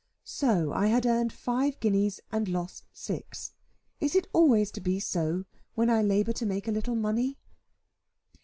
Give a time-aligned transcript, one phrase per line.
[0.23, 3.51] So I had earned five guineas, and lost six.
[3.99, 7.37] Is it always to be so when I labour to make a little money?